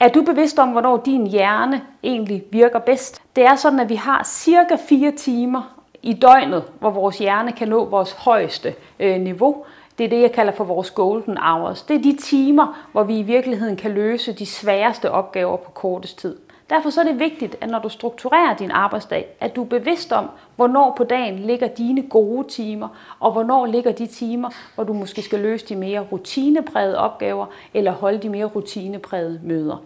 [0.00, 3.22] Er du bevidst om, hvornår din hjerne egentlig virker bedst?
[3.36, 7.68] Det er sådan, at vi har cirka 4 timer i døgnet, hvor vores hjerne kan
[7.68, 9.64] nå vores højeste øh, niveau.
[9.98, 11.82] Det er det, jeg kalder for vores golden hours.
[11.82, 16.18] Det er de timer, hvor vi i virkeligheden kan løse de sværeste opgaver på kortest
[16.18, 16.36] tid.
[16.70, 20.12] Derfor så er det vigtigt, at når du strukturerer din arbejdsdag, at du er bevidst
[20.12, 22.88] om, hvornår på dagen ligger dine gode timer,
[23.20, 27.92] og hvornår ligger de timer, hvor du måske skal løse de mere rutineprægede opgaver, eller
[27.92, 29.85] holde de mere rutineprægede møder.